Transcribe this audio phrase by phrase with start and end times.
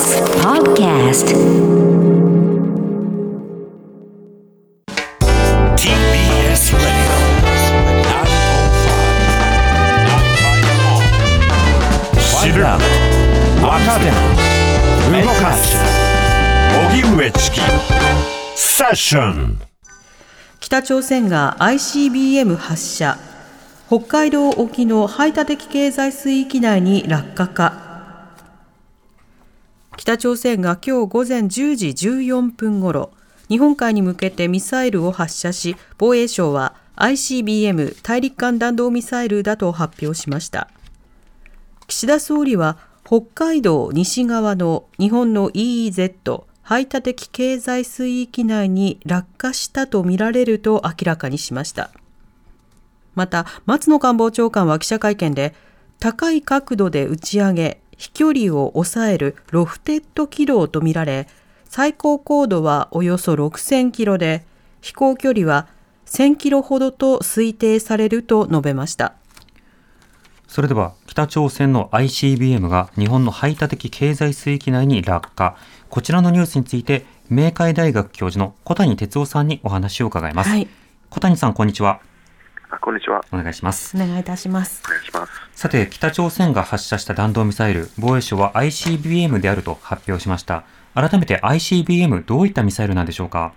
[0.00, 1.26] TBS Podcast
[5.76, 7.12] TBS Radio
[12.40, 12.64] 知る
[13.62, 14.06] 若手
[15.20, 15.76] 動かす
[16.88, 17.60] 荻上チキ
[18.56, 19.60] セッション
[20.60, 23.18] 北朝鮮が ICBM 発射
[23.88, 27.89] 北海道沖の排他的経済水域内に落下か
[30.00, 33.10] 北朝鮮が今日午前10時14分ごろ
[33.50, 40.70] 日本海に向けてミサイルを発射し防衛省は ICBM 大陸間弾道ミサイルだと発表しました。
[41.86, 51.90] 岸田総理は北海道西側の日本の EEZ 排他的経済水域内に落下したとみられると明らかにしました。
[53.14, 55.54] また松野官房長官は記者会見で
[55.98, 61.28] 高い角度で打ち上げ飛距離を抑えるロフテッド軌道とみられ
[61.66, 64.42] 最高高度はおよそ6000キロで
[64.80, 65.68] 飛行距離は
[66.06, 69.12] 1000キロほどと推定されると述べました。
[70.48, 75.58] それでは北朝鮮の ICBM が日本の排他的経済水域内に落下。
[75.90, 80.66] こちらのニュースについて明海大学教授の小谷哲夫さんにお話を伺います、はい。
[81.10, 82.00] 小谷さんこんにちは
[82.70, 83.20] あこんにちは。
[83.32, 85.32] お願いしますお願いいたしますお願いします。
[85.54, 93.52] さて北朝鮮が発射した弾道ミサイル防衛省は ICBM であると発表しました改めて ICBM どういったミサイルなんでしょうか？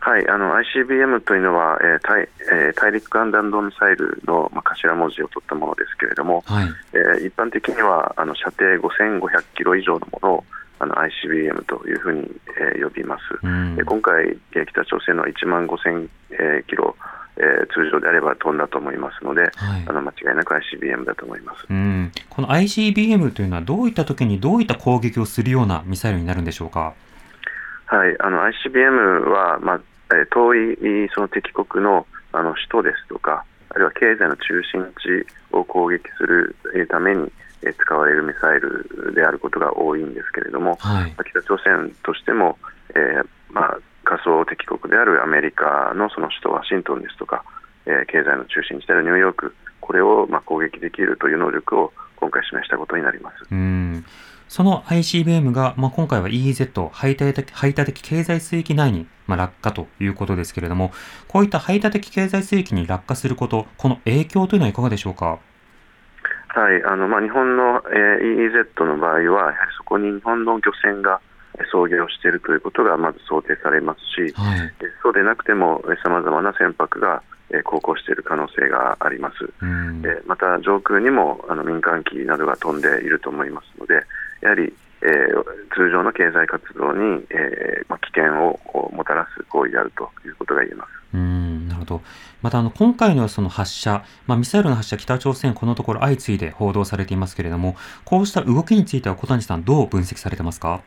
[0.00, 10.44] はい、あの ICBM というのは、えー大えー大陸間弾道ミサイルの、まあ、頭文字を取ったものですけれども、はいえー一般的にはあの射程5500キロ以上のものを
[10.78, 12.30] あの ICBM というふうに、
[12.74, 13.22] えー呼びます。
[13.42, 16.94] うんえー今回、えー北朝鮮の1万5000、えーキロ、
[17.38, 19.50] えー通常であれば飛んだと思いますので、はい。
[19.86, 21.66] あの間違いなく ICBM だと思います。
[21.70, 22.12] うん。
[22.30, 26.94] この ICBM というのはどういった時にどういった攻撃をするようなミサイルになるんでしょうか？
[27.86, 29.80] はい、あの ICBM は、まあ
[30.12, 37.30] えー遠いその敵国のあの首都ですとか、あるいは経済の中心地を攻撃するえーために
[37.62, 41.14] えー使われるミサイルであることが多いんですけれども、はい。
[41.30, 42.58] 北朝鮮としても、
[42.94, 47.44] えーまあ、仮想敵国であるアメリカのその首都ワシントンですとか、
[47.84, 53.36] えー経済の中心地であるニューヨーク、これをまあ攻撃できるという能力を今回示したことになります。
[53.52, 54.04] うん
[54.48, 60.90] その ICBM が、まあ、今回は EEZ 排他的排他的経済水域内に、まあ、落下ということですけれども、
[61.28, 65.38] こういった排他的経済水域に落下すること、この影響というのはいかがでしょうか？
[66.48, 71.20] はいあのまあ、日本の、えー EEZ の場合は、やはりそこに日本の漁船が
[71.58, 74.60] えー操業しているということがまず想定されますし、はい。
[74.60, 79.36] えーそうでなくてもさまざまな船舶がえー航行している可能性があります。
[79.62, 84.02] うんえーまた上空にもあの民間機などが飛んでいると思いますので、
[84.40, 90.88] やはり、えー通常の経済活動に、えーまあ、危険ををもたらす行為であるということが言えます。
[91.14, 92.02] うんなるほど。
[92.42, 100.80] また、あの、今回のその発射、まあ、ミサイルの発射、北朝鮮、このところ相次いで報道されていますけれども、こうした動きについては小谷さん、どう分析されてますか？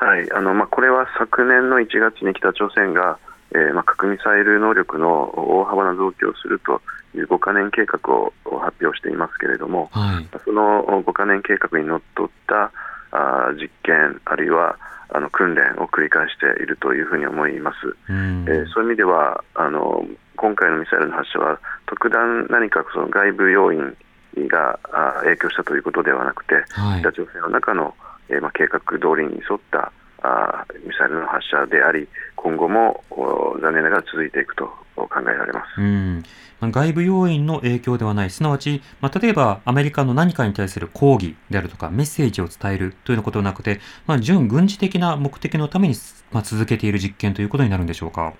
[0.00, 3.18] はいあのまあ、これは昨年の1月に北朝鮮が、
[3.52, 6.80] えーまあ、核ミサイル能力の大幅な増強をすると
[7.14, 10.28] いう5カ年計画を発表していますけれども、はい。
[10.42, 12.72] その5カ年計画にのっとった
[13.12, 14.78] あー実験、あるいは
[15.10, 17.94] あの訓練を繰り返しているというふうに思います。
[18.08, 20.02] うんえーそういう意味ではあの、
[20.36, 23.94] 今回のミサイルの発射は、特段何かその外部要因
[24.36, 27.94] があ影響したということではなくて、はい北朝鮮の中の、
[28.28, 29.92] えーまあ、計画通りに沿った
[30.22, 35.80] あミサイルの発射であり、今後もお残念ながら続いていくと考えられます。
[35.80, 36.22] うん
[36.60, 45.94] まあ外部要因の影響ではない、すなわち、まあ、例えばアメリカの何かに対する抗議であるとか、メッセージを伝えるというようなことはなくて、まあ、純軍事的な目的のために、
[46.32, 48.34] まあ、続けている実験ということになるんでしょうか？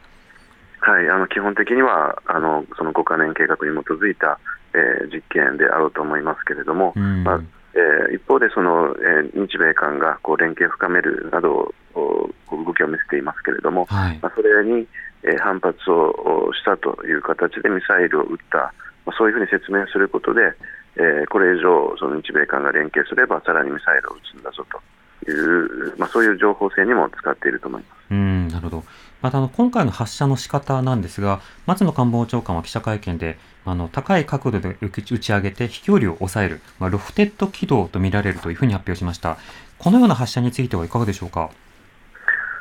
[0.82, 4.38] はい、あの基本的にはあのその5カ年計画に基づいた、
[4.74, 7.40] えー実験であろうと思いますけれども、うんまあ
[7.74, 14.18] えー一方でその、えー日米韓がこう連携を深めるなどお動きを見せていますけれども、はい。
[14.22, 14.86] まあ、それに、
[15.22, 18.72] えー反発をおしたという形でミサイルを撃った、
[19.06, 20.42] まあ、そういうふうに説明することで、
[20.96, 24.80] えーこれ以上、その日米韓が連携すれば、さらにミサイルを撃つんだぞと
[25.28, 27.98] いう、まあ、そういう情報戦にも使っていると思います。
[28.10, 28.84] うん、なるほど。
[29.22, 39.36] また、あの、今回の発射の仕方なんですが、松野官房長官は記者会見で、あの、高い角度で打ち上げて飛距離を抑える、まあ、ロフテッド軌道と見られるというふうに発表しました。
[39.78, 41.50] このような発射についてはいかがでしょうか？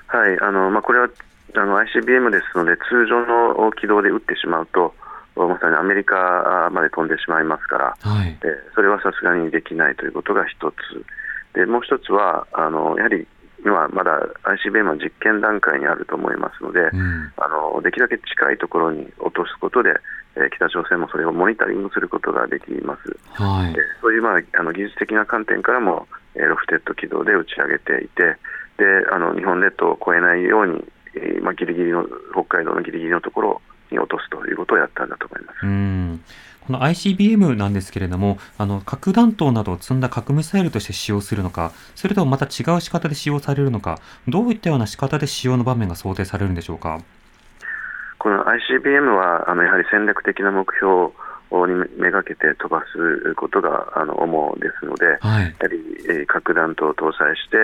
[0.08, 1.10] はいあのまあ、これは
[1.56, 4.94] あの ICBM ですので、通常の軌道で撃ってしまうと、
[5.36, 8.38] まさにアメリカまで飛んでしまいますから、はい。
[8.42, 10.76] えーそれはさすがにできないということが一つ、
[11.54, 13.28] でもう一つはあのやはり
[13.64, 19.90] 今まだ ICBM は実験段階にあると思いますので、うん、あのできるだけ近いところに落とすことで、
[20.36, 23.42] えー、北朝鮮もそれをモニタリングすることができます。
[23.42, 28.38] はい、でそういう、まあ、あの技術的な観点からも、えー、ロフテッド軌道で打ち上げていて、
[28.78, 30.86] であの日本列島を越えないように、
[31.16, 33.62] えーまあ、ギリギリの北海道のギリギリのところ
[33.92, 35.66] に落とすということをやったんだと思います。
[36.70, 47.02] うんこの ICBM なんですけれども、あの核弾頭などを積んだ核ミサイルとして使用するのか、それともまた違う仕方で使用されるのか、どういったような仕方で使用の場面が想定されるんでしょうか？
[48.20, 51.12] この ICBM はあのやはり戦略的な目標
[51.66, 57.58] にめがけて飛ばすことがあの主ですので、はい、やはり、えー、核弾頭を搭載して、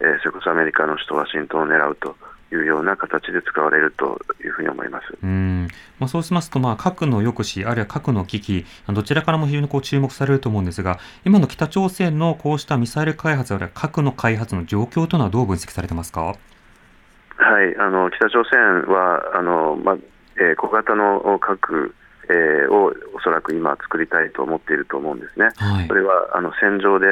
[0.00, 2.16] えー、それこそアメリカの首都ワシントンを狙うと
[2.52, 5.68] いうような形で使われるというふうに思いますうん
[5.98, 16.22] まあ、そうしますと、まあ、核の抑止、あるいは核の危機、どちらからも非常にこう注目されると思うんですが、今の北朝鮮のこうしたミサイル開発、あるいは核の開発の状況というのはどう分析されてますか？
[16.22, 18.58] はいあの北朝鮮
[18.92, 19.96] はあの、まあ
[20.36, 21.94] えー、小型の核
[22.28, 25.48] えー、をおそらく今、作りたいと思っていると思うんですね。
[25.56, 27.06] はい、それはあの戦場で、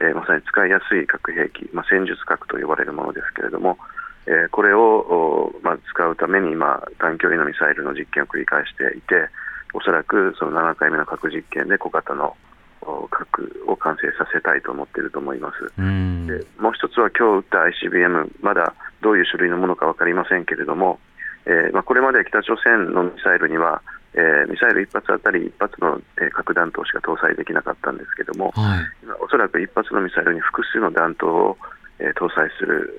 [0.00, 3.78] えー、まさに使いやすい核兵器、まあ、戦術核と呼ばれるものですけれども、
[4.26, 9.28] えー、これを、まあ、使うために今、短距離のミサイルの実験を繰り返していて、
[9.72, 12.36] おそらくその7回目の核実験で小型の
[13.10, 15.72] 核を完成させたいと思っていると思います。
[15.76, 20.98] でもう一つは今日撃った ICBM、まだどういう種類のものか分かりませんけれども、
[21.46, 23.82] えーまあ、これまで北朝鮮のミサイルには、
[24.14, 28.84] えー、ミサイル1発当たり1発の、えー、核弾頭しか搭載できなかったんですけれども、はい、
[29.22, 31.58] おそらく1発のミサイルに複数の弾頭を
[32.00, 32.96] え搭載する、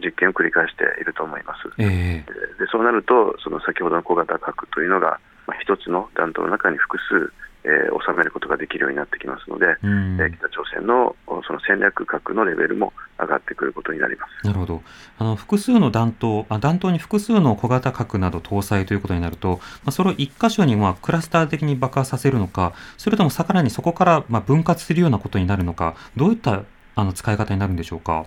[0.00, 1.68] え実験を繰り返していると思います。
[1.78, 7.32] えー、でそうなると、その先ほどの小型核というのが、まあ、一つの弾頭の中に複数、
[7.64, 14.82] えー、収めることができるようになってきますので、えー、北朝鮮のその戦略核のレベルも上がってくることになりますなるほど
[15.18, 26.64] あの複数の弾頭あ、弾頭に複数の小型核など搭載ということになると、まあ、それを1箇所にまあクラスター的に爆破させるのか、それともさらにそこからまあ分割するようなことになるのか、どういった
[26.96, 28.26] あの使い方になるんでしょうか？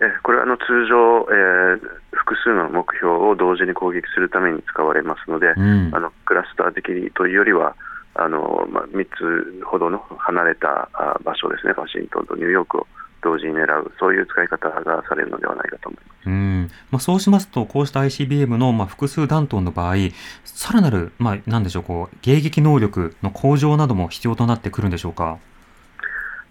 [0.00, 1.80] えこれはあの通常、えー、
[2.12, 7.76] 複数の目標を同時に攻撃するために使われますので、うん、あのクラスター的というよりは、
[8.14, 9.06] あのまあ、3
[9.60, 10.88] つほどの離れた
[11.22, 12.86] 場所ですね、ワシントンとニューヨークを
[13.22, 16.26] 同時に狙う、そういう使い方がされるのではないかと思います。
[16.26, 16.70] うん。
[16.90, 19.96] まあ、そうしますと、こうした ICBM の、まあ、複数弾頭の場合、
[20.44, 25.38] さらなる、まあ、なんでしょうこう、迎撃能力の向上なども必要となってくるんでしょうか？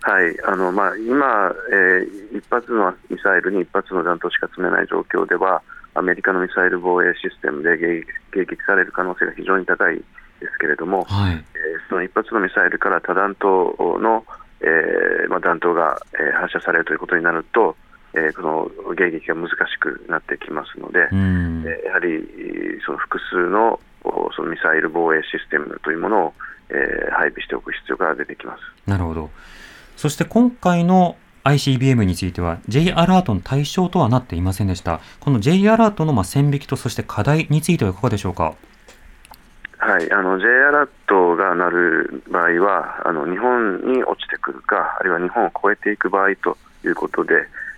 [0.09, 5.61] はいあのまあ、今、えー、一発のミサイルに一発の弾頭しか積めない状況では、
[5.94, 8.03] アメリカのミサイル防衛システムで迎
[8.33, 10.03] 撃される可能性が非常に高いで
[10.50, 11.41] すけれども、はい、えー、
[11.89, 14.25] その一発のミサイルから多弾頭の、
[14.61, 17.75] えーまあ、弾頭が、えー、発射されるということになると、
[18.15, 18.65] えー、この
[18.95, 22.25] 迎撃が難しくなってきますので、えー、やはり
[22.83, 23.79] その複数の
[24.35, 26.33] そのミサイル防衛システムというものを、
[26.69, 28.89] えー、配備しておく必要が出てきます。
[28.89, 29.29] なるほど
[30.00, 35.01] そして今回の ICBM については J アラートの対象とはなっていませんでした。
[35.19, 38.56] この J アラートのまあ線引きとそして課題についてはいかがでしょうか？
[39.78, 46.56] はい、あの J アラートが鳴る場合はあの日本に落ちてくるかあるいは日本を越えていく場合と
[46.86, 47.34] いうことで、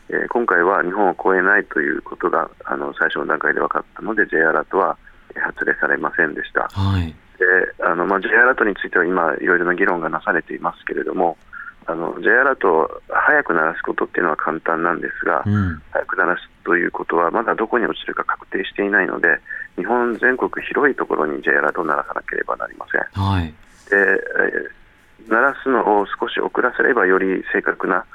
[0.10, 4.96] えー、今回は日本を越えないということがあの最初の段階で分かったので J アラートは
[5.34, 6.70] 発令されませんでした。
[6.70, 11.36] はい、であのまあ、J アラートについては今いろいろな議論がなされていますけれども
[11.88, 19.40] あの J アラートを早く鳴らすことっていうのは簡単なんですが、うん、早く鳴らすということはまだどこに落ちるか確定していないので
[19.78, 23.24] 日本全国広いところに J アラートを鳴らさなければなりません。
[23.24, 23.54] はい、
[23.90, 23.98] で
[25.28, 28.06] 鳴らすのを少し遅らせればより正確な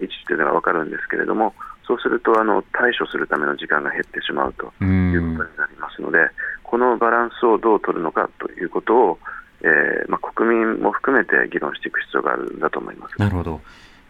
[0.00, 1.54] 位置というのが分かるんですけれども
[1.86, 6.18] そうするとあの対処するための時間が減ってしまうということになりますので
[6.62, 9.18] このバランスをどう取るのかということを
[9.62, 13.14] えーまあ、国民も含めて議論していく必要があるんだと思います。
[13.18, 13.60] なるほど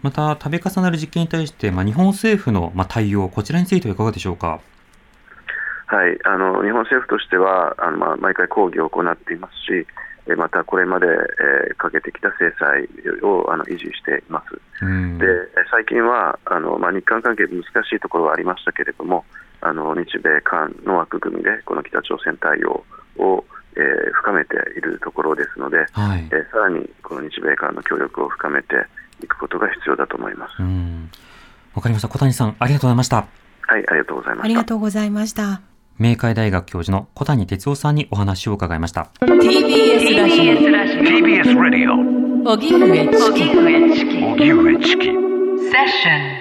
[0.02, 4.60] また、度重なる実験に対して、まあ、日本政府の、まあ、対応、こちらについてはいかがでしょうか？
[5.86, 9.86] はい、あの日本政府としてはあの、まあ、毎回抗議を行っていますし、
[10.36, 12.88] またこれまで、えー、かけてきた制裁
[13.22, 14.54] をあの維持しています。
[15.18, 15.26] で
[15.70, 17.66] 最近はあの、まあ、日韓関係難し
[17.96, 19.24] いところはありましたけれども
[19.60, 22.84] あの日米韓の枠組みでこの北朝鮮対応
[23.18, 23.44] を
[23.80, 28.74] えー、深めているところですので、はい、えー、さらにこの日米間の協力を深めて
[29.22, 30.62] いくことが必要だと思います。
[31.74, 32.08] わかりました。
[32.08, 33.16] 小谷さん、ありがとうございました。
[33.16, 34.44] はい、ありがとうございました。
[34.44, 35.62] ありがとうございました。
[35.98, 39.10] 明海大学教授の小谷哲夫さんにお話を伺いました。
[39.20, 40.54] TBS ラジオ。
[40.54, 41.94] TBS ラジオ。
[42.52, 44.18] 荻上チキ。
[44.24, 45.08] 荻上チキ。
[45.08, 46.39] Session.